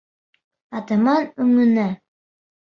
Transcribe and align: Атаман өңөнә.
Атаман 0.79 1.29
өңөнә. 1.45 1.85